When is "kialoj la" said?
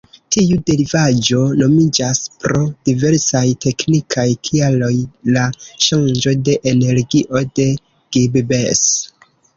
4.49-5.45